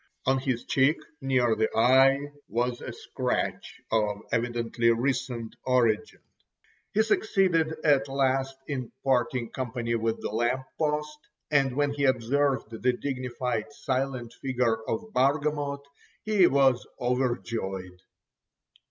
[0.25, 2.17] On his cheek near the eye
[2.47, 6.21] was a scratch of evidently recent origin.
[6.91, 11.19] He succeeded at last in parting company with the lamp post,
[11.51, 15.85] and when he observed the dignified silent figure of Bargamot
[16.23, 18.01] he was overjoyed.